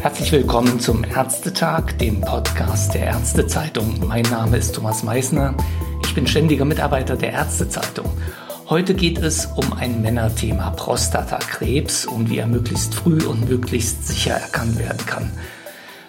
[0.00, 4.04] Herzlich willkommen zum Ärztetag, dem Podcast der Ärztezeitung.
[4.08, 5.54] Mein Name ist Thomas Meissner.
[6.04, 8.10] Ich bin ständiger Mitarbeiter der Ärztezeitung.
[8.70, 14.34] Heute geht es um ein Männerthema Prostatakrebs und wie er möglichst früh und möglichst sicher
[14.34, 15.32] erkannt werden kann.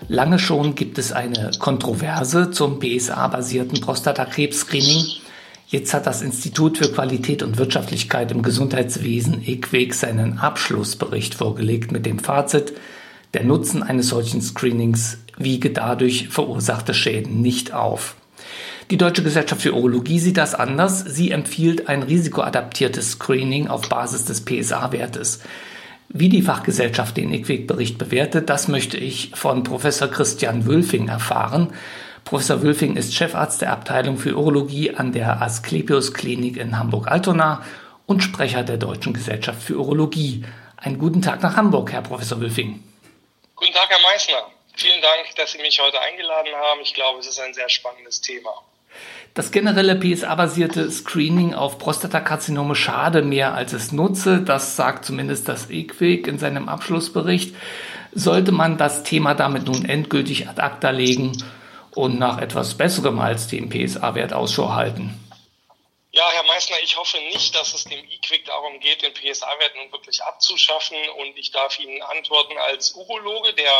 [0.07, 5.05] Lange schon gibt es eine Kontroverse zum PSA-basierten Prostatakrebs-Screening.
[5.69, 12.05] Jetzt hat das Institut für Qualität und Wirtschaftlichkeit im Gesundheitswesen IQWIG seinen Abschlussbericht vorgelegt mit
[12.05, 12.73] dem Fazit,
[13.33, 18.17] der Nutzen eines solchen Screenings wiege dadurch verursachte Schäden nicht auf.
[18.91, 20.99] Die Deutsche Gesellschaft für Urologie sieht das anders.
[20.99, 25.39] Sie empfiehlt ein risikoadaptiertes Screening auf Basis des PSA-Wertes.
[26.09, 31.73] Wie die Fachgesellschaft den IQWIC-Bericht bewertet, das möchte ich von Professor Christian Wülfing erfahren.
[32.25, 37.63] Professor Wülfing ist Chefarzt der Abteilung für Urologie an der Asklepios Klinik in Hamburg-Altona
[38.07, 40.43] und Sprecher der Deutschen Gesellschaft für Urologie.
[40.75, 42.83] Einen guten Tag nach Hamburg, Herr Professor Wülfing.
[43.55, 44.51] Guten Tag, Herr Meissner.
[44.75, 46.81] Vielen Dank, dass Sie mich heute eingeladen haben.
[46.81, 48.51] Ich glaube, es ist ein sehr spannendes Thema.
[49.33, 54.41] Das generelle PSA-basierte Screening auf Prostatakarzinome schade mehr als es nutze.
[54.41, 57.55] Das sagt zumindest das EQUIC in seinem Abschlussbericht.
[58.11, 61.41] Sollte man das Thema damit nun endgültig ad acta legen
[61.95, 65.17] und nach etwas Besserem als dem PSA-Wert Ausschau halten?
[66.11, 69.93] Ja, Herr Meissner, ich hoffe nicht, dass es dem E-Quick darum geht, den PSA-Wert nun
[69.93, 70.97] wirklich abzuschaffen.
[71.19, 73.71] Und ich darf Ihnen antworten als Urologe, der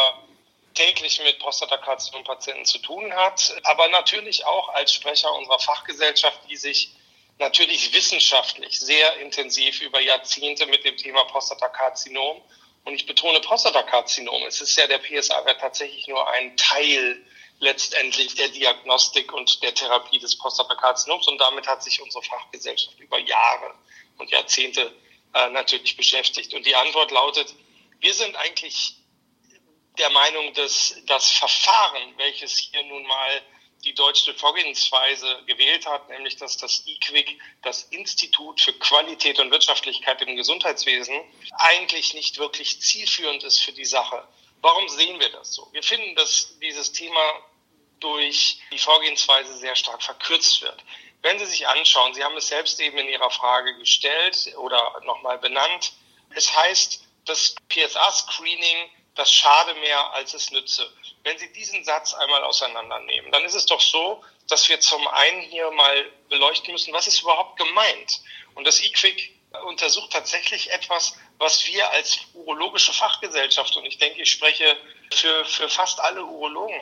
[0.73, 6.91] täglich mit Prostatakarzinom-Patienten zu tun hat, aber natürlich auch als Sprecher unserer Fachgesellschaft, die sich
[7.39, 12.41] natürlich wissenschaftlich sehr intensiv über Jahrzehnte mit dem Thema Prostatakarzinom
[12.83, 14.44] und ich betone Prostatakarzinom.
[14.44, 17.23] Es ist ja der PSA-Wert tatsächlich nur ein Teil
[17.59, 21.28] letztendlich der Diagnostik und der Therapie des Prostatakarzinoms.
[21.28, 23.75] Und damit hat sich unsere Fachgesellschaft über Jahre
[24.18, 24.91] und Jahrzehnte
[25.34, 26.53] äh, natürlich beschäftigt.
[26.53, 27.53] Und die Antwort lautet,
[28.00, 28.95] wir sind eigentlich
[29.97, 33.41] der Meinung, dass das Verfahren, welches hier nun mal
[33.84, 40.22] die deutsche Vorgehensweise gewählt hat, nämlich dass das IQWIC, das Institut für Qualität und Wirtschaftlichkeit
[40.22, 41.19] im Gesundheitswesen,
[41.53, 44.28] eigentlich nicht wirklich zielführend ist für die Sache.
[44.62, 45.68] Warum sehen wir das so?
[45.72, 47.19] Wir finden, dass dieses Thema
[48.00, 50.84] durch die Vorgehensweise sehr stark verkürzt wird.
[51.24, 55.38] Wenn Sie sich anschauen, Sie haben es selbst eben in Ihrer Frage gestellt oder nochmal
[55.38, 55.94] benannt,
[56.34, 60.91] es heißt, das PSA-Screening, das schade mehr, als es nütze.
[61.23, 65.41] Wenn Sie diesen Satz einmal auseinandernehmen, dann ist es doch so, dass wir zum einen
[65.41, 68.21] hier mal beleuchten müssen, was ist überhaupt gemeint.
[68.55, 69.33] Und das IQWIC
[69.66, 74.77] untersucht tatsächlich etwas, was wir als urologische Fachgesellschaft, und ich denke, ich spreche
[75.13, 76.81] für, für fast alle Urologen,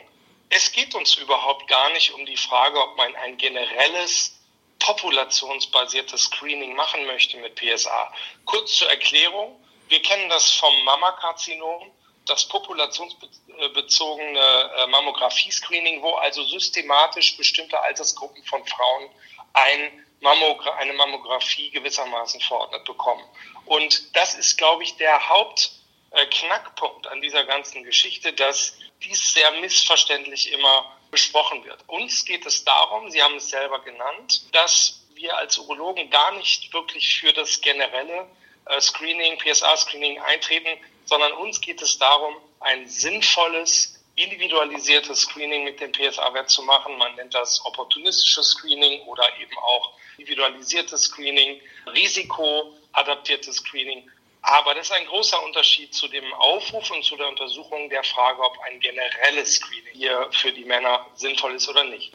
[0.50, 4.36] es geht uns überhaupt gar nicht um die Frage, ob man ein generelles
[4.80, 8.12] populationsbasiertes Screening machen möchte mit PSA.
[8.44, 9.64] Kurz zur Erklärung.
[9.88, 11.92] Wir kennen das vom Mammakarzinom,
[12.30, 19.10] das populationsbezogene äh, Mammographie-Screening, wo also systematisch bestimmte Altersgruppen von Frauen
[19.52, 23.24] ein Mammogra eine Mammographie gewissermaßen verordnet bekommen.
[23.64, 30.52] Und das ist, glaube ich, der Hauptknackpunkt an dieser ganzen Geschichte, dass dies sehr missverständlich
[30.52, 31.82] immer besprochen wird.
[31.88, 36.72] Uns geht es darum, Sie haben es selber genannt, dass wir als Urologen gar nicht
[36.72, 38.28] wirklich für das generelle
[38.66, 40.78] äh, Screening, PSA-Screening eintreten,
[41.10, 46.96] sondern uns geht es darum, ein sinnvolles, individualisiertes Screening mit dem PSA-Wert zu machen.
[46.98, 54.08] Man nennt das opportunistisches Screening oder eben auch individualisiertes Screening, risikoadaptiertes Screening
[54.42, 58.40] aber das ist ein großer Unterschied zu dem Aufruf und zu der Untersuchung der Frage,
[58.40, 62.12] ob ein generelles Screening hier für die Männer sinnvoll ist oder nicht.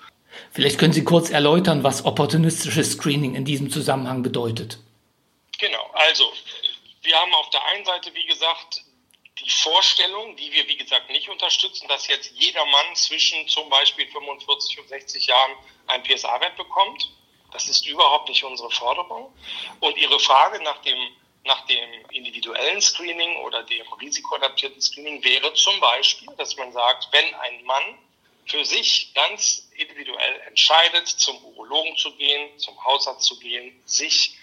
[0.52, 4.80] Vielleicht können Sie kurz erläutern, was opportunistisches Screening in diesem Zusammenhang bedeutet.
[5.60, 6.34] Genau, also
[7.04, 8.82] wir haben auf der einen Seite, wie gesagt,
[9.40, 14.08] die Vorstellung, die wir, wie gesagt, nicht unterstützen, dass jetzt jeder Mann zwischen zum Beispiel
[14.08, 15.52] 45 und 60 Jahren
[15.88, 17.12] einen PSA-Wert bekommt.
[17.52, 19.34] Das ist überhaupt nicht unsere Forderung.
[19.82, 20.98] Und Ihre Frage nach dem
[21.46, 27.36] nach dem individuellen Screening oder dem risikoadaptierten Screening wäre zum Beispiel, dass man sagt, wenn
[27.36, 28.00] ein Mann
[28.48, 34.36] für sich ganz individuell entscheidet, zum Urologen zu gehen, zum Hausarzt zu gehen, sich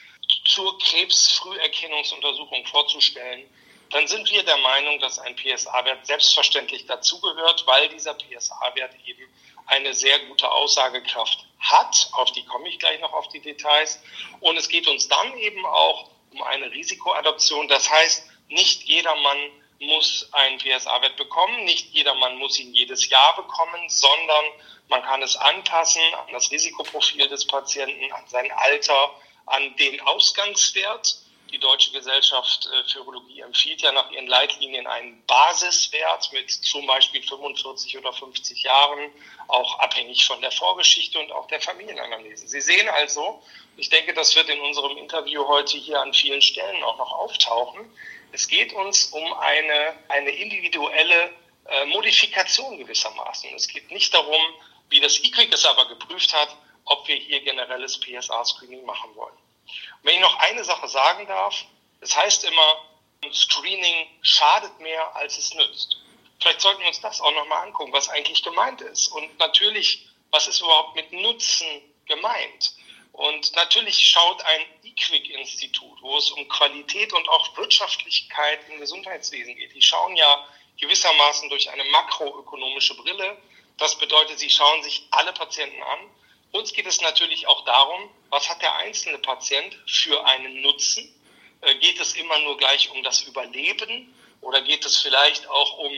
[0.45, 3.49] zur Krebsfrüherkennungsuntersuchung vorzustellen,
[3.93, 9.23] dann sind wir der Meinung, dass ein PSA-Wert selbstverständlich dazugehört, weil dieser PSA-Wert eben
[9.67, 12.09] eine sehr gute Aussagekraft hat.
[12.13, 14.03] Auf die komme ich gleich noch auf die Details.
[14.41, 17.69] Und es geht uns dann eben auch um eine Risikoadoption.
[17.69, 19.39] Das heißt, nicht jeder Mann
[19.79, 21.65] muss einen PSA-Wert bekommen.
[21.65, 24.45] Nicht jeder Mann muss ihn jedes Jahr bekommen, sondern
[24.89, 29.15] man kann es anpassen an das Risikoprofil des Patienten, an sein Alter,
[29.47, 31.22] an den Ausgangswert.
[31.53, 36.87] Die Deutsche Gesellschaft äh, für Urologie empfiehlt ja nach ihren Leitlinien einen Basiswert mit zum
[36.87, 39.13] Beispiel 45 oder 50 Jahren,
[39.49, 42.49] auch abhängig von der Vorgeschichte und auch der Familienanalyse.
[42.49, 43.43] Sie sehen also,
[43.77, 47.93] ich denke, das wird in unserem Interview heute hier an vielen Stellen auch noch auftauchen.
[48.33, 51.35] Es geht uns um eine, eine individuelle
[51.67, 53.55] äh, Modifikation gewissermaßen.
[53.55, 54.41] Es geht nicht darum,
[54.89, 56.57] wie das IQIC es aber geprüft hat,
[56.87, 59.37] ob wir hier generelles PSA-Screening machen wollen.
[60.03, 61.65] Und wenn ich noch eine Sache sagen darf,
[62.01, 62.89] es heißt immer,
[63.33, 65.97] Screening schadet mehr, als es nützt.
[66.41, 69.07] Vielleicht sollten wir uns das auch nochmal angucken, was eigentlich gemeint ist.
[69.09, 71.67] Und natürlich, was ist überhaupt mit Nutzen
[72.07, 72.75] gemeint?
[73.13, 79.75] Und natürlich schaut ein IQWIC-Institut, wo es um Qualität und auch Wirtschaftlichkeit im Gesundheitswesen geht.
[79.75, 80.49] Die schauen ja
[80.81, 83.41] gewissermaßen durch eine makroökonomische Brille.
[83.77, 86.11] Das bedeutet, sie schauen sich alle Patienten an.
[86.53, 91.13] Uns geht es natürlich auch darum, was hat der einzelne Patient für einen Nutzen?
[91.63, 95.93] Äh, geht es immer nur gleich um das Überleben oder geht es vielleicht auch um,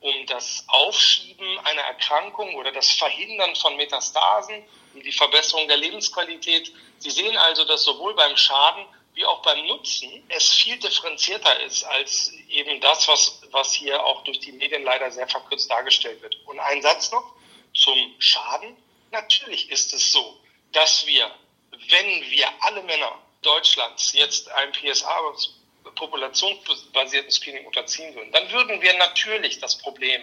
[0.00, 4.62] um das Aufschieben einer Erkrankung oder das Verhindern von Metastasen,
[4.92, 6.70] um die Verbesserung der Lebensqualität?
[6.98, 8.84] Sie sehen also, dass sowohl beim Schaden
[9.14, 14.24] wie auch beim Nutzen es viel differenzierter ist als eben das, was, was hier auch
[14.24, 16.36] durch die Medien leider sehr verkürzt dargestellt wird.
[16.46, 17.32] Und ein Satz noch
[17.72, 18.76] zum Schaden.
[19.14, 20.40] Natürlich ist es so,
[20.72, 21.30] dass wir,
[21.88, 25.32] wenn wir alle Männer Deutschlands jetzt ein PSA
[25.94, 30.20] populationsbasierten Screening unterziehen würden, dann würden wir natürlich das Problem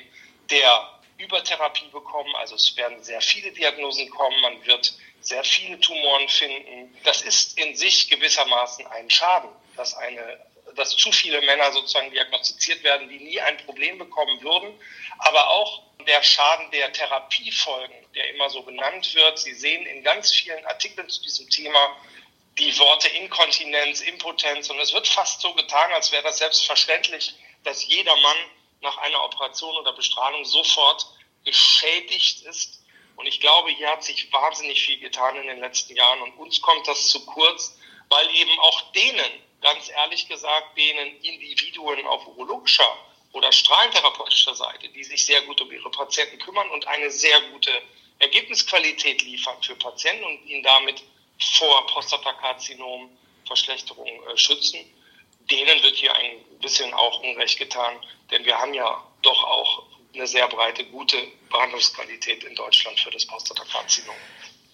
[0.50, 2.36] der Übertherapie bekommen.
[2.36, 6.94] Also es werden sehr viele Diagnosen kommen, man wird sehr viele Tumoren finden.
[7.06, 12.84] Das ist in sich gewissermaßen ein Schaden, dass eine dass zu viele Männer sozusagen diagnostiziert
[12.84, 14.80] werden, die nie ein Problem bekommen würden.
[15.20, 19.40] Aber auch der Schaden der Therapiefolgen, der immer so genannt wird.
[19.40, 21.98] Sie sehen in ganz vielen Artikeln zu diesem Thema
[22.58, 27.34] die Worte Inkontinenz, Impotenz und es wird fast so getan, als wäre das selbstverständlich,
[27.64, 28.38] dass jeder Mann
[28.82, 31.06] nach einer Operation oder Bestrahlung sofort
[31.46, 32.82] geschädigt ist
[33.22, 36.60] und ich glaube, hier hat sich wahnsinnig viel getan in den letzten Jahren und uns
[36.60, 37.78] kommt das zu kurz,
[38.10, 42.98] weil eben auch denen, ganz ehrlich gesagt, denen Individuen auf urologischer
[43.34, 47.72] oder strahlentherapeutischer Seite, die sich sehr gut um ihre Patienten kümmern und eine sehr gute
[48.20, 51.04] Ergebnisqualität liefern für Patienten und ihnen damit
[51.40, 53.10] vor Prostatakarzinom
[53.46, 54.80] Verschlechterungen äh, schützen,
[55.50, 57.96] denen wird hier ein bisschen auch Unrecht getan,
[58.30, 59.84] denn wir haben ja doch auch
[60.14, 61.18] eine sehr breite, gute
[61.50, 64.16] Behandlungsqualität in Deutschland für das Prostatakarzinom.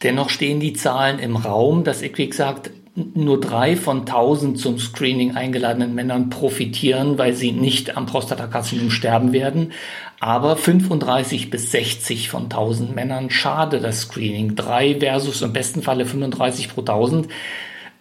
[0.04, 5.36] Dennoch stehen die Zahlen im Raum, dass IQWIC sagt, nur drei von tausend zum Screening
[5.36, 9.72] eingeladenen Männern profitieren, weil sie nicht am Prostatakarzinom sterben werden.
[10.20, 14.56] Aber 35 bis 60 von 1000 Männern schade das Screening.
[14.56, 17.28] Drei versus im besten Falle 35 pro 1000.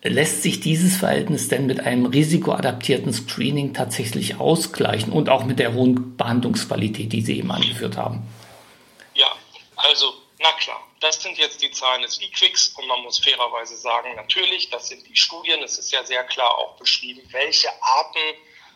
[0.03, 5.75] Lässt sich dieses Verhältnis denn mit einem risikoadaptierten Screening tatsächlich ausgleichen und auch mit der
[5.75, 8.23] hohen Behandlungsqualität, die Sie eben angeführt haben?
[9.15, 9.27] Ja,
[9.77, 10.07] also,
[10.41, 10.86] na klar.
[11.07, 15.07] Das sind jetzt die Zahlen des E-Quicks und man muss fairerweise sagen, natürlich, das sind
[15.07, 15.63] die Studien.
[15.63, 18.35] Es ist ja sehr klar auch beschrieben, welche Arten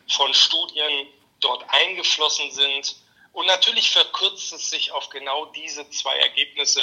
[0.08, 1.08] von Studien
[1.40, 2.94] dort eingeflossen sind.
[3.32, 6.80] Und natürlich verkürzt es sich auf genau diese zwei Ergebnisse,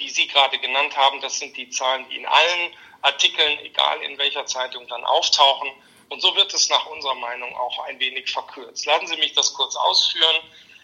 [0.00, 1.20] die Sie gerade genannt haben.
[1.20, 5.70] Das sind die Zahlen, die in allen Artikeln, egal in welcher Zeitung, dann auftauchen.
[6.08, 8.84] Und so wird es nach unserer Meinung auch ein wenig verkürzt.
[8.84, 10.38] Lassen Sie mich das kurz ausführen.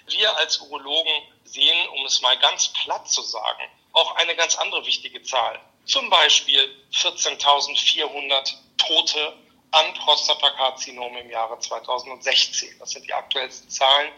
[0.07, 4.85] Wir als Urologen sehen, um es mal ganz platt zu sagen, auch eine ganz andere
[4.87, 5.61] wichtige Zahl.
[5.87, 9.37] Zum Beispiel 14.400 Tote
[9.71, 12.79] an Prostatakarzinom im Jahre 2016.
[12.79, 14.13] Das sind die aktuellsten Zahlen,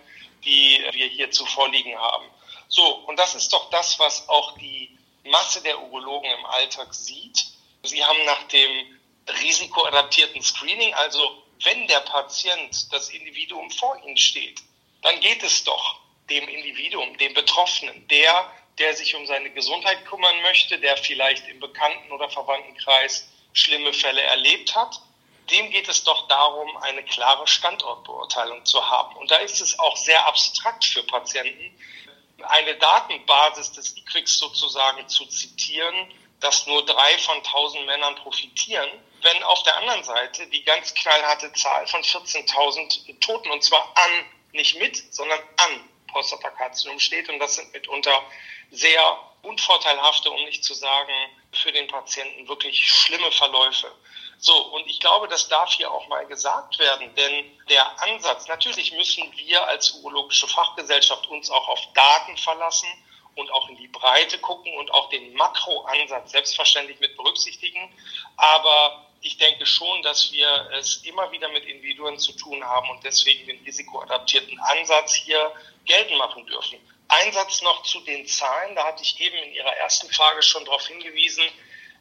[0.44, 2.26] die wir hier zuvor liegen haben.
[2.68, 7.46] So, und das ist doch das, was auch die Masse der Urologen im Alltag sieht.
[7.82, 14.60] Sie haben nach dem risikoadaptierten Screening, also wenn der Patient, das Individuum vor Ihnen steht,
[15.02, 20.42] dann geht es doch dem Individuum, dem Betroffenen, der, der sich um seine Gesundheit kümmern
[20.42, 25.00] möchte, der vielleicht im Bekannten- oder Verwandtenkreis schlimme Fälle erlebt hat,
[25.50, 29.16] dem geht es doch darum, eine klare Standortbeurteilung zu haben.
[29.16, 31.78] Und da ist es auch sehr abstrakt für Patienten,
[32.42, 38.90] eine Datenbasis des IQWIX sozusagen zu zitieren, dass nur drei von tausend Männern profitieren,
[39.22, 44.26] wenn auf der anderen Seite die ganz knallharte Zahl von 14.000 Toten, und zwar an,
[44.52, 47.28] nicht mit, sondern an Prostatakarzinom steht.
[47.28, 48.22] Und das sind mitunter
[48.70, 51.12] sehr unvorteilhafte, um nicht zu sagen,
[51.52, 53.90] für den Patienten wirklich schlimme Verläufe.
[54.38, 58.92] So, und ich glaube, das darf hier auch mal gesagt werden, denn der Ansatz, natürlich
[58.92, 62.88] müssen wir als urologische Fachgesellschaft uns auch auf Daten verlassen
[63.36, 67.94] und auch in die Breite gucken und auch den Makroansatz selbstverständlich mit berücksichtigen.
[68.36, 73.04] Aber ich denke schon, dass wir es immer wieder mit Individuen zu tun haben und
[73.04, 75.52] deswegen den risikoadaptierten Ansatz hier
[75.84, 76.78] geltend machen dürfen.
[77.08, 80.86] Einsatz noch zu den Zahlen, da hatte ich eben in Ihrer ersten Frage schon darauf
[80.86, 81.44] hingewiesen,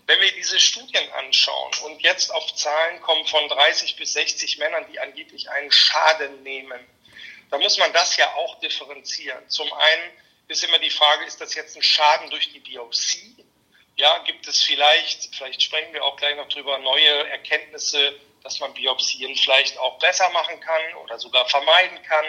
[0.07, 4.85] wenn wir diese Studien anschauen und jetzt auf Zahlen kommen von 30 bis 60 Männern,
[4.91, 6.79] die angeblich einen Schaden nehmen,
[7.49, 9.49] dann muss man das ja auch differenzieren.
[9.49, 10.11] Zum einen
[10.47, 13.35] ist immer die Frage, ist das jetzt ein Schaden durch die Biopsie?
[13.95, 18.73] Ja, gibt es vielleicht, vielleicht sprechen wir auch gleich noch drüber, neue Erkenntnisse, dass man
[18.73, 22.25] Biopsien vielleicht auch besser machen kann oder sogar vermeiden kann?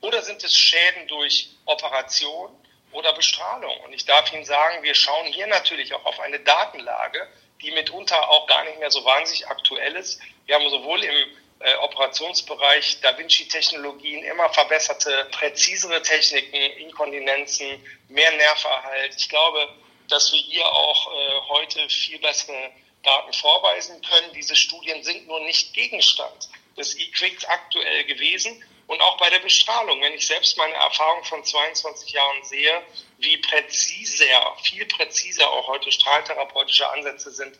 [0.00, 2.50] Oder sind es Schäden durch Operation
[2.92, 3.78] oder Bestrahlung?
[3.80, 7.28] Und ich darf Ihnen sagen, wir schauen hier natürlich auch auf eine Datenlage,
[7.62, 10.20] die mitunter auch gar nicht mehr so wahnsinnig aktuell ist.
[10.46, 19.14] Wir haben sowohl im äh, Operationsbereich Da Vinci-Technologien immer verbesserte, präzisere Techniken, Inkontinenzen, mehr Nerverhalt.
[19.16, 19.68] Ich glaube,
[20.08, 22.70] dass wir hier auch äh, heute viel bessere
[23.02, 24.32] Daten vorweisen können.
[24.34, 28.62] Diese Studien sind nur nicht Gegenstand des E-Quicks aktuell gewesen.
[28.90, 32.72] Und auch bei der Bestrahlung, wenn ich selbst meine Erfahrung von 22 Jahren sehe,
[33.18, 34.24] wie präziser,
[34.64, 37.52] viel präziser auch heute strahltherapeutische Ansätze sind,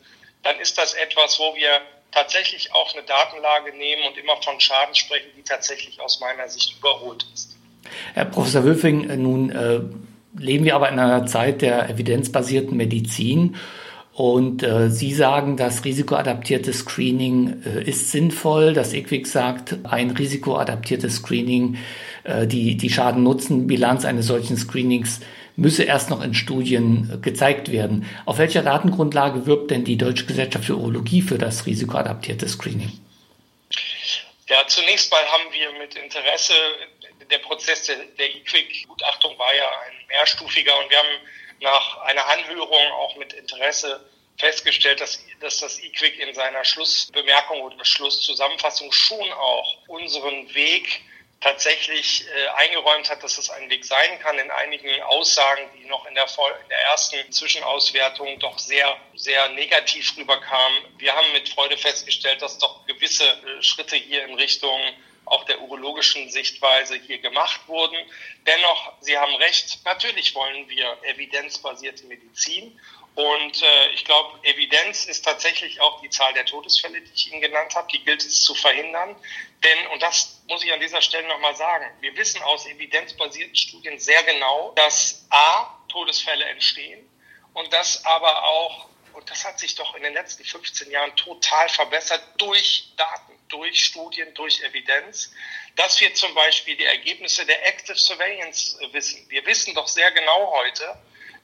[0.43, 1.69] dann ist das etwas, wo wir
[2.11, 6.77] tatsächlich auch eine Datenlage nehmen und immer von Schaden sprechen, die tatsächlich aus meiner Sicht
[6.77, 7.55] überholt ist.
[8.13, 9.79] Herr Professor Wülfing, nun äh,
[10.37, 13.55] leben wir aber in einer Zeit der evidenzbasierten Medizin
[14.21, 18.73] und äh, Sie sagen, das risikoadaptierte Screening äh, ist sinnvoll.
[18.73, 21.79] Das EQUIC sagt, ein risikoadaptiertes Screening,
[22.23, 25.21] äh, die, die Schaden-Nutzen-Bilanz eines solchen Screenings
[25.55, 28.05] müsse erst noch in Studien äh, gezeigt werden.
[28.27, 32.91] Auf welcher Datengrundlage wirbt denn die Deutsche Gesellschaft für Urologie für das risikoadaptierte Screening?
[34.47, 36.53] Ja, zunächst mal haben wir mit Interesse,
[37.31, 41.17] der Prozess der, der EQUIC-Gutachtung war ja ein mehrstufiger und wir haben
[41.59, 43.99] nach einer Anhörung auch mit Interesse
[44.41, 51.01] festgestellt, dass, dass das IQWIC in seiner Schlussbemerkung oder Schlusszusammenfassung schon auch unseren Weg
[51.41, 54.37] tatsächlich äh, eingeräumt hat, dass es ein Weg sein kann.
[54.37, 60.15] In einigen Aussagen, die noch in der, in der ersten Zwischenauswertung doch sehr, sehr negativ
[60.17, 60.83] rüberkamen.
[60.97, 64.79] Wir haben mit Freude festgestellt, dass doch gewisse äh, Schritte hier in Richtung
[65.25, 67.97] auch der urologischen Sichtweise hier gemacht wurden.
[68.45, 72.79] Dennoch, Sie haben recht, natürlich wollen wir evidenzbasierte Medizin.
[73.15, 77.41] Und äh, ich glaube, Evidenz ist tatsächlich auch die Zahl der Todesfälle, die ich Ihnen
[77.41, 77.87] genannt habe.
[77.91, 79.15] Die gilt es zu verhindern.
[79.63, 83.99] Denn, und das muss ich an dieser Stelle nochmal sagen, wir wissen aus evidenzbasierten Studien
[83.99, 87.05] sehr genau, dass A, Todesfälle entstehen
[87.53, 91.67] und dass aber auch, und das hat sich doch in den letzten 15 Jahren total
[91.67, 95.31] verbessert durch Daten durch Studien, durch Evidenz,
[95.75, 99.29] dass wir zum Beispiel die Ergebnisse der Active Surveillance wissen.
[99.29, 100.97] Wir wissen doch sehr genau heute,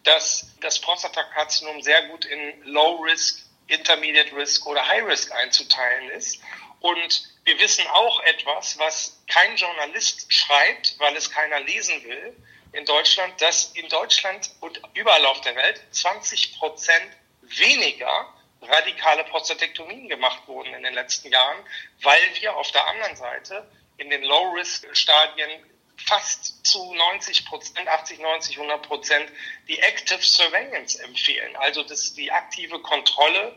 [0.08, 6.40] dass das Prostatakarzinom sehr gut in Low Risk, Intermediate Risk oder High Risk einzuteilen ist.
[6.80, 12.36] Und wir wissen auch etwas, was kein Journalist schreibt, weil es keiner lesen will
[12.72, 17.12] in Deutschland, dass in Deutschland und überall auf der Welt 20 Prozent
[17.42, 21.58] weniger radikale Prostatektomien gemacht wurden in den letzten Jahren,
[22.02, 25.50] weil wir auf der anderen Seite in den Low-Risk-Stadien
[26.06, 29.32] fast zu 90 Prozent, 80, 90, 100 Prozent
[29.68, 33.56] die Active Surveillance empfehlen, also das, die aktive Kontrolle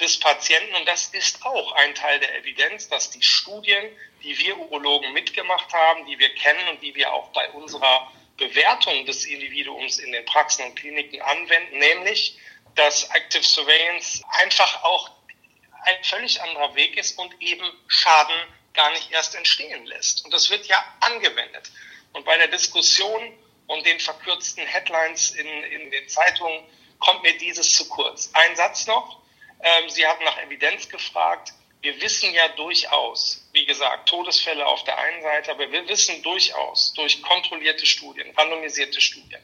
[0.00, 0.74] des Patienten.
[0.76, 3.84] Und das ist auch ein Teil der Evidenz, dass die Studien,
[4.22, 9.04] die wir Urologen mitgemacht haben, die wir kennen und die wir auch bei unserer Bewertung
[9.04, 12.38] des Individuums in den Praxen und Kliniken anwenden, nämlich
[12.74, 15.10] dass Active Surveillance einfach auch
[15.82, 18.36] ein völlig anderer Weg ist und eben Schaden
[18.80, 20.24] gar nicht erst entstehen lässt.
[20.24, 21.70] Und das wird ja angewendet.
[22.14, 26.64] Und bei der Diskussion und den verkürzten Headlines in, in den Zeitungen
[26.98, 28.30] kommt mir dieses zu kurz.
[28.32, 29.20] Ein Satz noch.
[29.62, 31.52] Ähm, Sie haben nach Evidenz gefragt.
[31.82, 36.94] Wir wissen ja durchaus, wie gesagt, Todesfälle auf der einen Seite, aber wir wissen durchaus
[36.94, 39.42] durch kontrollierte Studien, randomisierte Studien,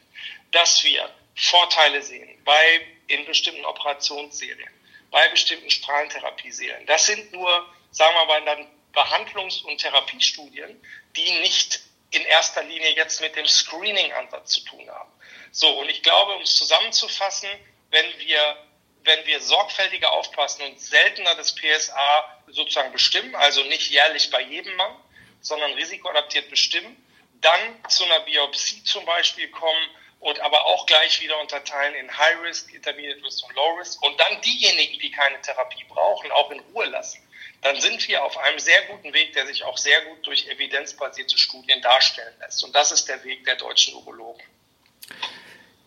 [0.51, 4.69] dass wir Vorteile sehen bei in bestimmten Operationsserien,
[5.11, 6.85] bei bestimmten Strahlentherapieserien.
[6.87, 10.81] Das sind nur, sagen wir mal, dann Behandlungs- und Therapiestudien,
[11.15, 15.11] die nicht in erster Linie jetzt mit dem Screening-Ansatz zu tun haben.
[15.51, 17.49] So, und ich glaube, um es zusammenzufassen,
[17.91, 18.57] wenn wir,
[19.03, 24.75] wenn wir sorgfältiger aufpassen und seltener das PSA sozusagen bestimmen, also nicht jährlich bei jedem
[24.75, 24.95] Mann,
[25.41, 26.95] sondern risikoadaptiert bestimmen,
[27.41, 29.89] dann zu einer Biopsie zum Beispiel kommen
[30.19, 34.19] und aber auch gleich wieder unterteilen in High Risk, Intermediate Risk und Low Risk und
[34.19, 37.26] dann diejenigen, die keine Therapie brauchen, auch in Ruhe lassen,
[37.61, 41.37] dann sind wir auf einem sehr guten Weg, der sich auch sehr gut durch evidenzbasierte
[41.37, 42.63] Studien darstellen lässt.
[42.63, 44.43] Und das ist der Weg der deutschen Urologen.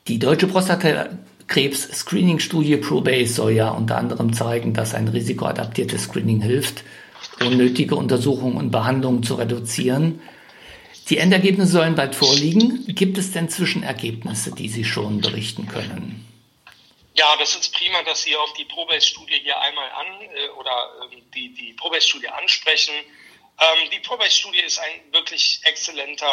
[0.09, 6.83] Die deutsche Prostatakrebs-Screening-Studie ProBase soll ja unter anderem zeigen, dass ein risikoadaptiertes Screening hilft,
[7.41, 10.21] unnötige Untersuchungen und Behandlungen zu reduzieren.
[11.09, 12.85] Die Endergebnisse sollen bald vorliegen.
[12.89, 16.27] Gibt es denn Zwischenergebnisse, die Sie schon berichten können?
[17.15, 21.31] Ja, das ist prima, dass Sie auch die Probase-Studie hier einmal an äh, oder ähm,
[21.33, 22.95] die, die Probase-Studie ansprechen.
[22.95, 26.33] Ähm, die Probase-Studie ist ein wirklich exzellenter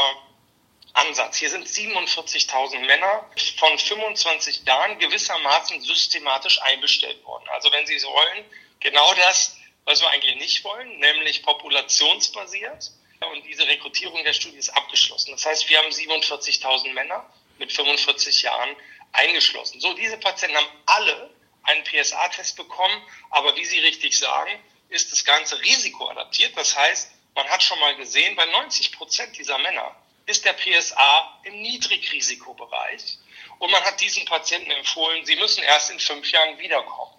[0.93, 1.37] Ansatz.
[1.37, 7.45] Hier sind 47.000 Männer von 25 Jahren gewissermaßen systematisch einbestellt worden.
[7.49, 8.45] Also wenn Sie so wollen,
[8.79, 12.91] genau das, was wir eigentlich nicht wollen, nämlich populationsbasiert.
[13.31, 15.31] Und diese Rekrutierung der Studie ist abgeschlossen.
[15.31, 18.75] Das heißt, wir haben 47.000 Männer mit 45 Jahren
[19.17, 19.79] eingeschlossen.
[19.79, 21.29] So, diese Patienten haben alle
[21.63, 24.51] einen PSA-Test bekommen, aber wie Sie richtig sagen,
[24.89, 26.55] ist das Ganze risikoadaptiert.
[26.55, 29.95] Das heißt, man hat schon mal gesehen, bei 90 Prozent dieser Männer
[30.25, 33.17] ist der PSA im Niedrigrisikobereich
[33.59, 37.13] und man hat diesen Patienten empfohlen, sie müssen erst in fünf Jahren wiederkommen.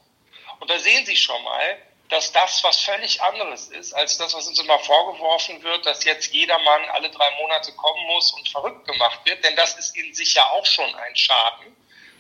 [0.60, 4.48] Und da sehen Sie schon mal, dass das was völlig anderes ist, als das, was
[4.48, 8.86] uns immer vorgeworfen wird, dass jetzt jeder Mann alle drei Monate kommen muss und verrückt
[8.86, 9.44] gemacht wird.
[9.44, 11.76] Denn das ist in sich ja auch schon ein Schaden,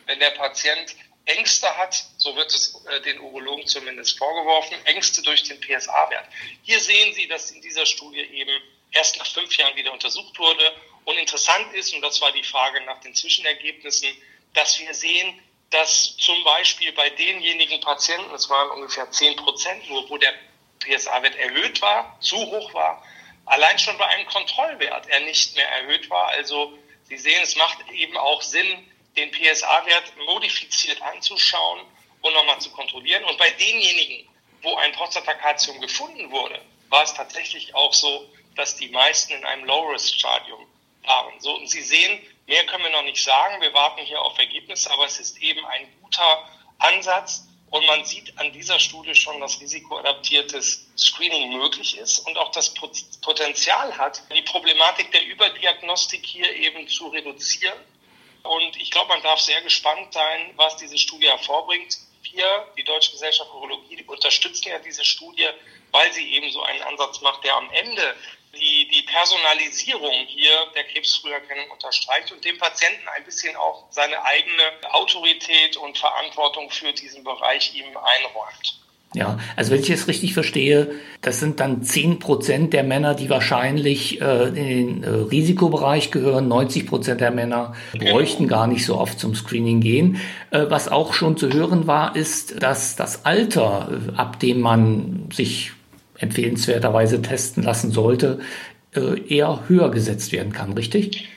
[0.08, 0.96] wenn der Patient
[1.26, 6.26] Ängste hat, so wird es äh, den Urologen zumindest vorgeworfen, Ängste durch den PSA-Wert.
[6.62, 8.50] Hier sehen Sie, dass in dieser Studie eben
[8.92, 10.74] erst nach fünf Jahren wieder untersucht wurde.
[11.04, 14.08] Und interessant ist, und das war die Frage nach den Zwischenergebnissen,
[14.54, 15.38] dass wir sehen,
[15.70, 20.32] dass zum Beispiel bei denjenigen Patienten, es waren ungefähr 10 Prozent nur, wo der
[20.80, 23.04] PSA-Wert erhöht war, zu hoch war,
[23.44, 26.28] allein schon bei einem Kontrollwert er nicht mehr erhöht war.
[26.28, 31.80] Also Sie sehen, es macht eben auch Sinn, den PSA-Wert modifiziert anzuschauen
[32.20, 33.24] und nochmal zu kontrollieren.
[33.24, 34.28] Und bei denjenigen,
[34.62, 39.64] wo ein Prostatakalzium gefunden wurde, war es tatsächlich auch so, dass die meisten in einem
[39.64, 40.66] Low-Risk-Stadium
[41.04, 41.40] waren.
[41.40, 43.60] So, und Sie sehen, mehr können wir noch nicht sagen.
[43.60, 47.44] Wir warten hier auf Ergebnisse, aber es ist eben ein guter Ansatz.
[47.70, 52.72] Und man sieht an dieser Studie schon, dass risikoadaptiertes Screening möglich ist und auch das
[53.20, 57.78] Potenzial hat, die Problematik der Überdiagnostik hier eben zu reduzieren.
[58.48, 61.98] Und ich glaube, man darf sehr gespannt sein, was diese Studie hervorbringt.
[62.22, 65.48] Wir, die Deutsche Gesellschaft für Urologie, unterstützen ja diese Studie,
[65.90, 68.16] weil sie eben so einen Ansatz macht, der am Ende
[68.54, 74.62] die, die Personalisierung hier der Krebsfrüherkennung unterstreicht und dem Patienten ein bisschen auch seine eigene
[74.92, 78.78] Autorität und Verantwortung für diesen Bereich ihm einräumt.
[79.14, 80.90] Ja, also wenn ich es richtig verstehe,
[81.22, 86.46] das sind dann 10 Prozent der Männer, die wahrscheinlich äh, in den äh, Risikobereich gehören.
[86.48, 88.12] 90 Prozent der Männer genau.
[88.12, 90.20] bräuchten gar nicht so oft zum Screening gehen.
[90.50, 95.28] Äh, was auch schon zu hören war, ist, dass das Alter, äh, ab dem man
[95.32, 95.72] sich
[96.18, 98.40] empfehlenswerterweise testen lassen sollte,
[98.94, 101.28] äh, eher höher gesetzt werden kann, richtig?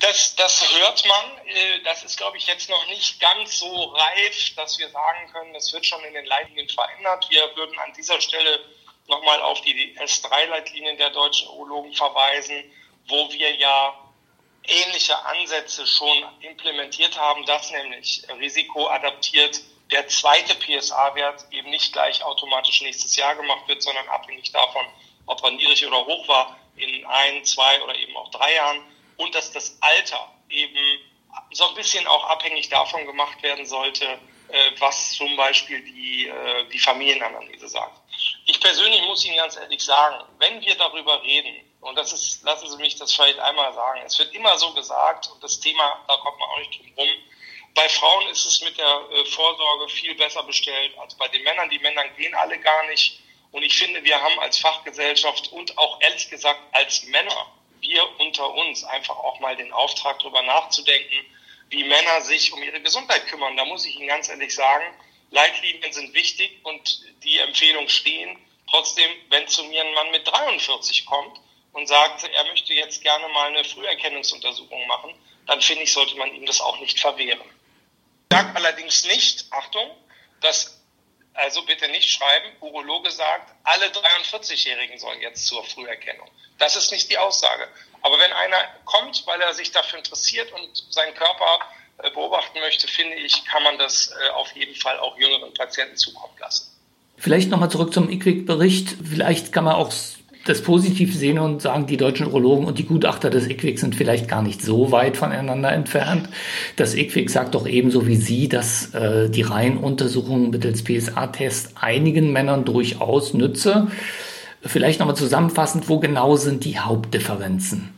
[0.00, 1.35] Das, das hört man.
[1.84, 5.72] Das ist, glaube ich, jetzt noch nicht ganz so reif, dass wir sagen können, das
[5.72, 7.26] wird schon in den Leitlinien verändert.
[7.30, 8.60] Wir würden an dieser Stelle
[9.08, 12.62] nochmal auf die S3-Leitlinien der deutschen Urologen verweisen,
[13.08, 13.94] wo wir ja
[14.64, 22.82] ähnliche Ansätze schon implementiert haben, dass nämlich risikoadaptiert der zweite PSA-Wert eben nicht gleich automatisch
[22.82, 24.84] nächstes Jahr gemacht wird, sondern abhängig davon,
[25.26, 28.82] ob er niedrig oder hoch war, in ein, zwei oder eben auch drei Jahren.
[29.16, 30.98] Und dass das Alter eben
[31.52, 34.04] so ein bisschen auch abhängig davon gemacht werden sollte,
[34.48, 38.00] äh, was zum Beispiel die, äh, die Familienanalyse sagt.
[38.46, 42.68] Ich persönlich muss Ihnen ganz ehrlich sagen, wenn wir darüber reden, und das ist, lassen
[42.70, 46.16] Sie mich das vielleicht einmal sagen, es wird immer so gesagt, und das Thema, da
[46.18, 47.08] kommt man auch nicht drum rum,
[47.76, 51.68] bei Frauen ist es mit der äh, Vorsorge viel besser bestellt als bei den Männern.
[51.68, 53.20] Die Männer gehen alle gar nicht.
[53.52, 57.52] Und ich finde, wir haben als Fachgesellschaft und auch ehrlich gesagt als Männer,
[57.88, 61.24] wir unter uns, einfach auch mal den Auftrag, darüber nachzudenken,
[61.68, 63.56] wie Männer sich um ihre Gesundheit kümmern.
[63.56, 64.84] Da muss ich Ihnen ganz ehrlich sagen,
[65.30, 68.38] Leitlinien sind wichtig und die Empfehlungen stehen.
[68.70, 71.40] Trotzdem, wenn zu mir ein Mann mit 43 kommt
[71.72, 75.14] und sagt, er möchte jetzt gerne mal eine Früherkennungsuntersuchung machen,
[75.46, 77.50] dann finde ich, sollte man ihm das auch nicht verwehren
[78.36, 79.90] sagt allerdings nicht, Achtung,
[80.40, 80.75] dass,
[81.36, 86.28] also bitte nicht schreiben, Urologe sagt, alle 43-Jährigen sollen jetzt zur Früherkennung.
[86.58, 87.68] Das ist nicht die Aussage.
[88.02, 91.60] Aber wenn einer kommt, weil er sich dafür interessiert und seinen Körper
[91.98, 95.96] äh, beobachten möchte, finde ich, kann man das äh, auf jeden Fall auch jüngeren Patienten
[95.96, 96.72] zukommen lassen.
[97.18, 98.96] Vielleicht nochmal zurück zum IQWIC-Bericht.
[99.08, 99.92] Vielleicht kann man auch
[100.48, 104.28] das positiv sehen und sagen, die deutschen Urologen und die Gutachter des IQWIC sind vielleicht
[104.28, 106.28] gar nicht so weit voneinander entfernt.
[106.76, 112.64] Das IQWIC sagt doch ebenso wie Sie, dass äh, die Reihenuntersuchung mittels PSA-Test einigen Männern
[112.64, 113.88] durchaus nütze.
[114.62, 117.92] Vielleicht nochmal zusammenfassend, wo genau sind die Hauptdifferenzen?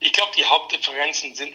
[0.00, 1.54] Ich glaube, die Hauptdifferenzen sind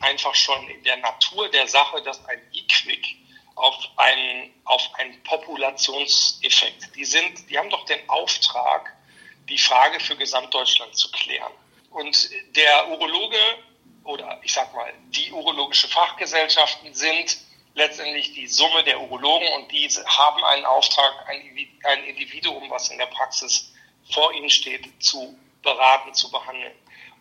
[0.00, 3.16] einfach schon in der Natur der Sache, dass ein IQWIC
[3.60, 6.94] auf einen, auf einen Populationseffekt.
[6.96, 8.96] Die, sind, die haben doch den Auftrag,
[9.50, 11.52] die Frage für Gesamtdeutschland zu klären.
[11.90, 13.36] Und der Urologe
[14.04, 17.38] oder ich sag mal, die urologische Fachgesellschaften sind
[17.74, 23.06] letztendlich die Summe der Urologen und diese haben einen Auftrag, ein Individuum, was in der
[23.06, 23.72] Praxis
[24.12, 26.74] vor ihnen steht, zu beraten, zu behandeln.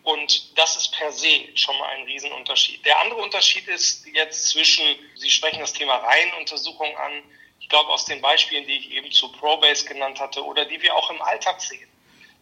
[0.03, 2.83] Und das ist per se schon mal ein Riesenunterschied.
[2.85, 4.83] Der andere Unterschied ist jetzt zwischen,
[5.15, 7.21] Sie sprechen das Thema Reihenuntersuchung an,
[7.59, 10.95] ich glaube aus den Beispielen, die ich eben zu Probase genannt hatte oder die wir
[10.95, 11.87] auch im Alltag sehen.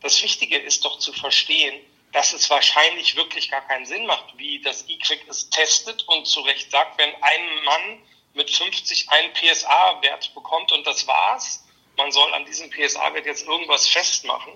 [0.02, 1.80] Das Wichtige ist doch zu verstehen,
[2.12, 6.42] dass es wahrscheinlich wirklich gar keinen Sinn macht, wie das IQIC es testet und zu
[6.42, 11.64] Recht sagt, wenn ein Mann mit 50 einen PSA-Wert bekommt und das war's,
[11.98, 14.54] man soll an diesem PSA-Wert jetzt irgendwas festmachen,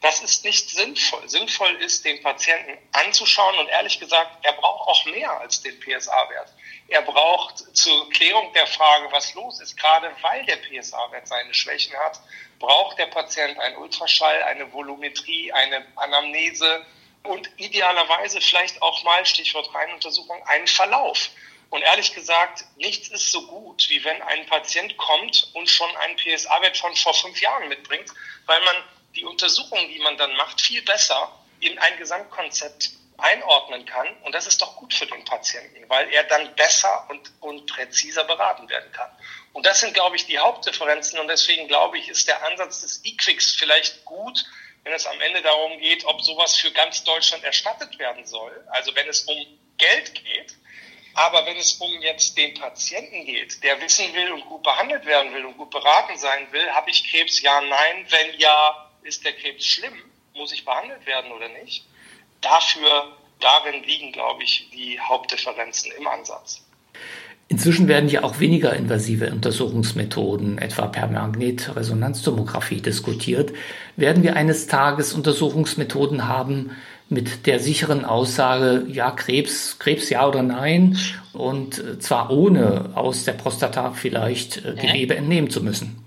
[0.00, 1.28] das ist nicht sinnvoll.
[1.28, 6.52] Sinnvoll ist, den Patienten anzuschauen und ehrlich gesagt, er braucht auch mehr als den PSA-Wert.
[6.88, 11.94] Er braucht zur Klärung der Frage, was los ist, gerade weil der PSA-Wert seine Schwächen
[11.98, 12.18] hat,
[12.58, 16.86] braucht der Patient einen Ultraschall, eine Volumetrie, eine Anamnese
[17.24, 21.28] und idealerweise vielleicht auch mal, Stichwort Reihenuntersuchung, einen Verlauf.
[21.68, 26.16] Und ehrlich gesagt, nichts ist so gut, wie wenn ein Patient kommt und schon einen
[26.16, 28.10] PSA-Wert von vor fünf Jahren mitbringt,
[28.46, 28.76] weil man
[29.14, 34.06] die Untersuchung, die man dann macht, viel besser in ein Gesamtkonzept einordnen kann.
[34.22, 38.24] Und das ist doch gut für den Patienten, weil er dann besser und, und präziser
[38.24, 39.10] beraten werden kann.
[39.52, 41.18] Und das sind, glaube ich, die Hauptdifferenzen.
[41.18, 44.44] Und deswegen glaube ich, ist der Ansatz des E-Quicks vielleicht gut,
[44.84, 48.66] wenn es am Ende darum geht, ob sowas für ganz Deutschland erstattet werden soll.
[48.70, 49.36] Also wenn es um
[49.76, 50.54] Geld geht.
[51.14, 55.34] Aber wenn es um jetzt den Patienten geht, der wissen will und gut behandelt werden
[55.34, 57.40] will und gut beraten sein will, habe ich Krebs?
[57.42, 58.06] Ja, nein.
[58.08, 60.04] Wenn ja, ist der Krebs schlimm?
[60.34, 61.87] Muss ich behandelt werden oder nicht?
[62.40, 66.62] Dafür, darin liegen, glaube ich, die Hauptdifferenzen im Ansatz.
[67.50, 73.54] Inzwischen werden ja auch weniger invasive Untersuchungsmethoden, etwa per Magnetresonanztomographie, diskutiert.
[73.96, 76.76] Werden wir eines Tages Untersuchungsmethoden haben
[77.08, 80.98] mit der sicheren Aussage, ja, Krebs, Krebs ja oder nein,
[81.32, 86.04] und zwar ohne aus der Prostata vielleicht äh, Gewebe entnehmen zu müssen?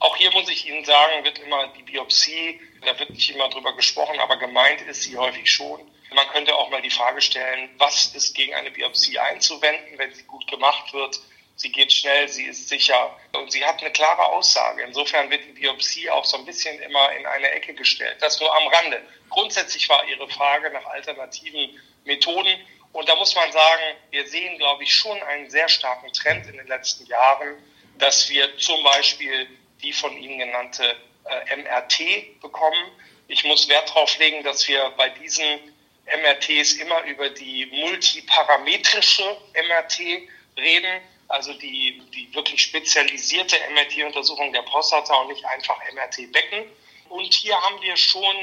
[0.00, 3.74] Auch hier muss ich Ihnen sagen, wird immer die Biopsie, da wird nicht immer drüber
[3.74, 5.80] gesprochen, aber gemeint ist sie häufig schon.
[6.12, 10.22] Man könnte auch mal die Frage stellen, was ist gegen eine Biopsie einzuwenden, wenn sie
[10.24, 11.20] gut gemacht wird?
[11.56, 14.82] Sie geht schnell, sie ist sicher und sie hat eine klare Aussage.
[14.82, 18.16] Insofern wird die Biopsie auch so ein bisschen immer in eine Ecke gestellt.
[18.20, 19.00] Das nur am Rande.
[19.30, 22.58] Grundsätzlich war Ihre Frage nach alternativen Methoden.
[22.92, 26.56] Und da muss man sagen, wir sehen, glaube ich, schon einen sehr starken Trend in
[26.56, 27.56] den letzten Jahren,
[27.98, 29.48] dass wir zum Beispiel
[29.82, 32.90] die von Ihnen genannte äh, MRT bekommen.
[33.28, 35.74] Ich muss Wert darauf legen, dass wir bei diesen
[36.06, 45.14] MRTs immer über die multiparametrische MRT reden, also die, die wirklich spezialisierte MRT-Untersuchung der Prostata
[45.22, 46.70] und nicht einfach MRT-Becken.
[47.08, 48.36] Und hier haben wir schon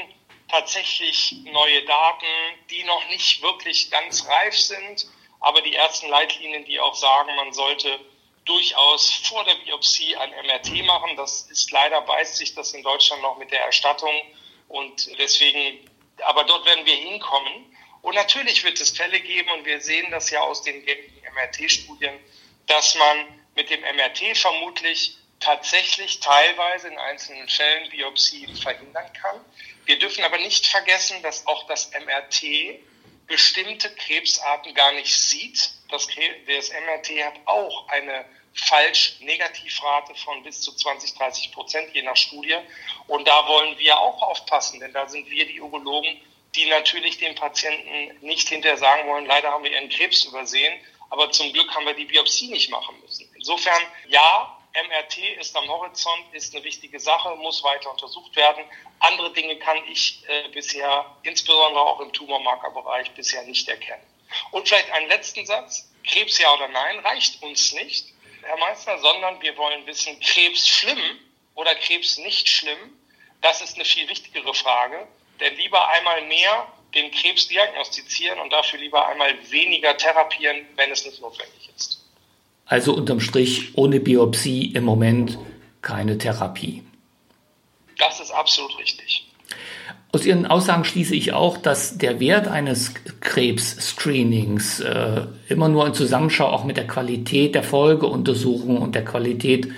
[0.48, 2.26] tatsächlich neue Daten,
[2.70, 5.06] die noch nicht wirklich ganz reif sind,
[5.40, 7.98] aber die ersten Leitlinien, die auch sagen, man sollte
[8.44, 11.16] durchaus vor der Biopsie ein MRT machen.
[11.16, 14.14] Das ist leider beißt sich das in Deutschland noch mit der Erstattung
[14.68, 17.76] und deswegen, aber dort werden wir hinkommen.
[18.02, 22.18] Und natürlich wird es Fälle geben und wir sehen das ja aus den gängigen MRT-Studien,
[22.66, 29.44] dass man mit dem MRT vermutlich tatsächlich teilweise in einzelnen Fällen Biopsien verhindern kann.
[29.84, 32.80] Wir dürfen aber nicht vergessen, dass auch das MRT
[33.26, 35.70] bestimmte Krebsarten gar nicht sieht.
[35.92, 38.24] Das, das MRT hat auch eine
[38.54, 42.56] Falsch-Negativrate von bis zu 20, 30 Prozent, je nach Studie.
[43.06, 46.20] Und da wollen wir auch aufpassen, denn da sind wir die Urologen,
[46.54, 50.78] die natürlich den Patienten nicht hinterher sagen wollen, leider haben wir ihren Krebs übersehen,
[51.10, 53.28] aber zum Glück haben wir die Biopsie nicht machen müssen.
[53.34, 58.64] Insofern, ja, MRT ist am Horizont, ist eine wichtige Sache, muss weiter untersucht werden.
[59.00, 64.02] Andere Dinge kann ich äh, bisher, insbesondere auch im Tumormarkerbereich, bisher nicht erkennen.
[64.50, 65.88] Und vielleicht einen letzten Satz.
[66.04, 68.06] Krebs ja oder nein reicht uns nicht,
[68.42, 70.98] Herr Meister, sondern wir wollen wissen, Krebs schlimm
[71.54, 72.78] oder Krebs nicht schlimm.
[73.40, 75.06] Das ist eine viel wichtigere Frage.
[75.40, 81.04] Denn lieber einmal mehr den Krebs diagnostizieren und dafür lieber einmal weniger therapieren, wenn es
[81.06, 82.04] nicht notwendig ist.
[82.66, 85.38] Also unterm Strich ohne Biopsie im Moment
[85.80, 86.82] keine Therapie.
[87.98, 89.26] Das ist absolut richtig.
[90.12, 92.94] Aus Ihren Aussagen schließe ich auch, dass der Wert eines
[93.32, 99.68] Krebs-Screenings äh, immer nur in Zusammenschau auch mit der Qualität der Folgeuntersuchung und der Qualität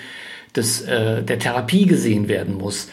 [0.57, 2.89] des, äh, der Therapie gesehen werden muss.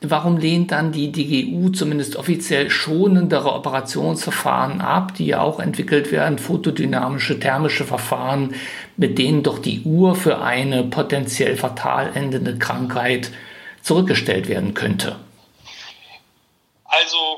[0.00, 6.38] Warum lehnt dann die DGU zumindest offiziell schonendere Operationsverfahren ab, die ja auch entwickelt werden,
[6.38, 8.56] photodynamische thermische Verfahren,
[8.96, 13.30] mit denen doch die Uhr für eine potenziell fatal endende Krankheit
[13.80, 15.16] zurückgestellt werden könnte?
[16.84, 17.33] Also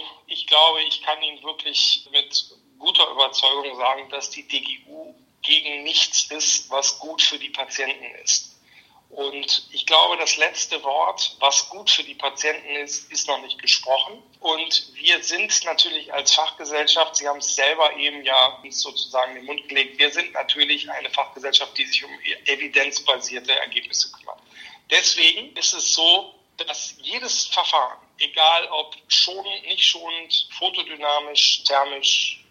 [0.56, 2.44] glaube, ich kann Ihnen wirklich mit
[2.78, 8.56] guter Überzeugung sagen, dass die DGU gegen nichts ist, was gut für die Patienten ist.
[9.10, 13.60] Und ich glaube, das letzte Wort, was gut für die Patienten ist, ist noch nicht
[13.60, 14.22] gesprochen.
[14.40, 19.36] Und wir sind natürlich als Fachgesellschaft, Sie haben es selber eben ja uns sozusagen in
[19.36, 22.10] den Mund gelegt, wir sind natürlich eine Fachgesellschaft, die sich um
[22.46, 24.40] evidenzbasierte Ergebnisse kümmert.
[24.90, 32.44] Deswegen ist es so, dass jedes Verfahren, egal ob schonend, nicht schonend, fotodynamisch, thermisch,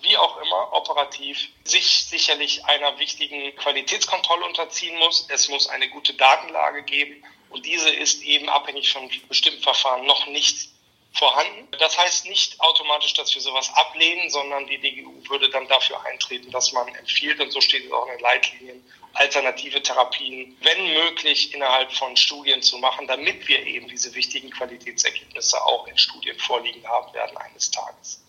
[0.00, 5.26] wie auch immer, operativ, sich sicherlich einer wichtigen Qualitätskontrolle unterziehen muss.
[5.28, 10.26] Es muss eine gute Datenlage geben und diese ist eben abhängig von bestimmten Verfahren noch
[10.26, 10.71] nicht
[11.12, 11.68] vorhanden.
[11.78, 16.50] Das heißt nicht automatisch, dass wir sowas ablehnen, sondern die DGU würde dann dafür eintreten,
[16.50, 21.54] dass man empfiehlt, und so steht es auch in den Leitlinien, alternative Therapien, wenn möglich,
[21.54, 26.86] innerhalb von Studien zu machen, damit wir eben diese wichtigen Qualitätsergebnisse auch in Studien vorliegen
[26.86, 28.22] haben werden eines Tages.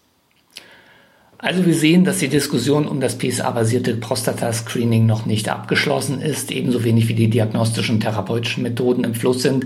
[1.37, 6.83] Also wir sehen, dass die Diskussion um das PSA-basierte Prostata-Screening noch nicht abgeschlossen ist, ebenso
[6.85, 9.65] wenig wie die diagnostischen therapeutischen Methoden im Fluss sind.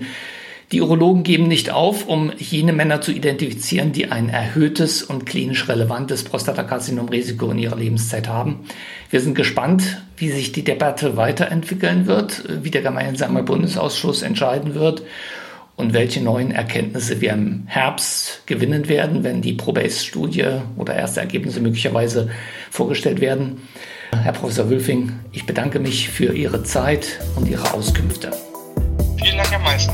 [0.73, 5.69] Die Urologen geben nicht auf, um jene Männer zu identifizieren, die ein erhöhtes und klinisch
[5.69, 8.65] relevantes Prostatakarzinomrisiko in ihrer Lebenszeit haben.
[9.09, 15.03] Wir sind gespannt, wie sich die Debatte weiterentwickeln wird, wie der gemeinsame Bundesausschuss entscheiden wird
[15.77, 21.61] und welche neuen Erkenntnisse wir im Herbst gewinnen werden, wenn die Probase-Studie oder erste Ergebnisse
[21.61, 22.29] möglicherweise
[22.71, 23.61] vorgestellt werden.
[24.11, 28.31] Herr Professor Wülfing, ich bedanke mich für Ihre Zeit und Ihre Auskünfte.
[29.23, 29.93] Vielen Dank, Herr Meister.